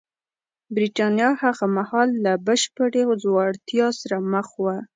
[0.75, 4.75] برېټانیا هغه مهال له بشپړې ځوړتیا سره مخ وه